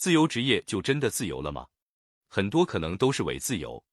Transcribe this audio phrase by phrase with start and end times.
[0.00, 1.66] 自由职业就真的自由了吗？
[2.26, 3.84] 很多可能都是伪自由。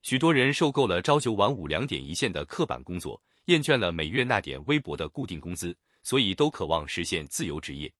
[0.00, 7.92] 许多人受够了朝九晚五、两点一线的刻板工作，厌倦了每月那点微薄的固定工资，所以都渴望实现自由职业。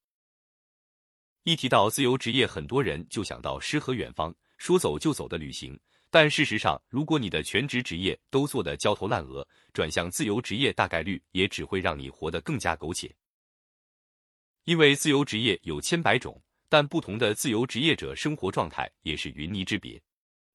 [1.42, 5.78] 一提到自由职业，很多人就想到诗和远方，说走就走的旅行。
[6.08, 13.14] 但事实上，如果你的全职职业都做得焦头烂额，转向自由职业大概率也只会让你活得更加苟且。
[14.64, 20.00] 因为自由职业有千百种，但不同的自由职业者生活状态也是云泥之别。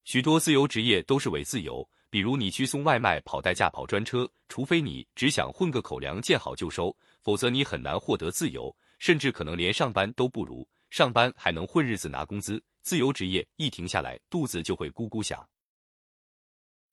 [0.04, 10.68] 许多自由职业都是伪自由，比如你去送外卖、跑代驾、跑专车，除非你只想混个口粮，见好就收，否则你很难获得自由，甚至可能连上班都不如。
[10.90, 15.48] 上班还能混日子拿工资，自由职业一停下来，肚子就会咕咕响。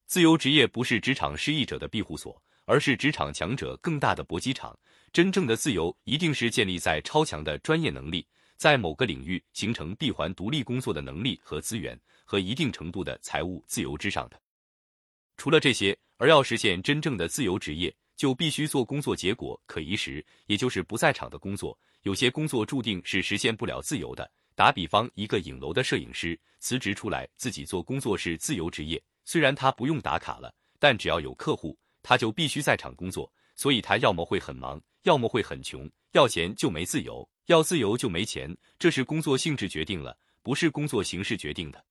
[0.05, 4.77] 自由职业不是职场失意者的庇护所，而是职场强者更大的搏击场。
[5.11, 8.25] 真正的自由一定是建立在超强的专业能力，
[8.59, 14.37] 在某个领域形成闭环独立工作的能力和资源，和一定程度的财务自由之上的。
[15.37, 21.79] 除了这些，而要实现真正的自由职业，就必须做工作结果可移时，也就是不在场的工作。
[22.01, 24.29] 有些工作注定是实现不了自由的。
[24.55, 29.01] 打比方，一个影楼的摄影师辞职出来，自己做工作是自由职业。
[29.23, 33.31] 虽然他不用打卡了，但只要有客户，他就必须在场工作。
[33.59, 35.85] 所以他要么会很忙，要么会很穷。
[36.13, 38.55] 要钱就没自由，要自由就没钱。
[38.79, 41.85] 这是工作性质决定了，不是工作形式决定的。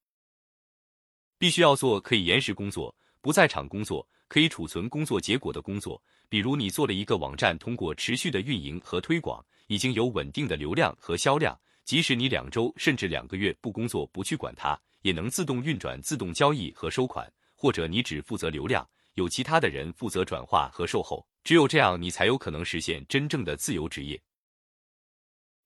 [1.36, 6.02] 必须要做可以延时工作、不在场工作、可以储存工作结果的工作。
[6.30, 9.44] 比如你做了一个网站，通过持续的运营和推广。
[9.66, 17.30] 已经有稳定的流量和销量，即使你两周甚至两个月不工作不去管它，也能自动运转、自动交易和收款。
[17.55, 24.20] 或者你只负责流量，有其他的人负责转化和售后，只有这样，你才有可能实现真正的自由职业。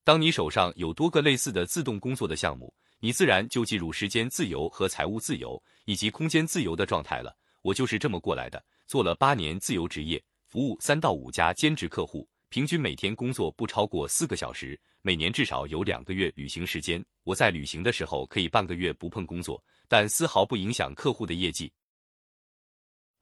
[0.04, 7.36] 当你手上有多个类似的自动工作的项目，你自然就进入时间自由和财务自由以及空间自由的状态了。
[7.60, 12.26] 我就是这么过来的，做了八年自由职业，服务三到五家兼职客户。
[12.48, 17.04] 平均每天工作不超过四个小时，每年至少有两个月旅行时间。
[17.22, 21.70] 我在旅行的时候可以半个月不碰工作，但丝毫不影响客户的业绩。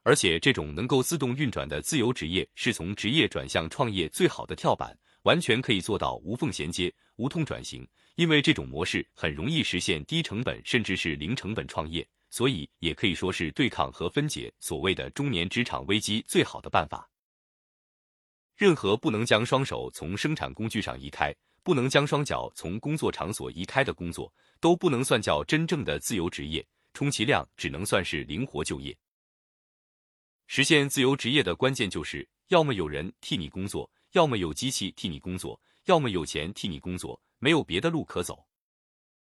[0.03, 7.87] 而且这种能够自动运转的自由职业，是从职业转向创业最好的跳板，完全可以做到无缝衔接、无痛转型。
[8.17, 17.09] 因为这种模式很容易实现低成本甚至是零成本创业，所以也可以说是对抗和分解所谓的中年职场危机最好的办法。
[18.57, 24.31] 任何不能将双手从生产工具上移开，不能将双脚从工作场所移开的工作，
[24.61, 28.95] 都不能算叫真正的自由职业，充其量只能算是灵活就业。
[30.53, 38.45] 实现自由职业的关键就是，要么有人替你工作，要么有机器替你工作，要么有钱替你工作，没有别的路可走。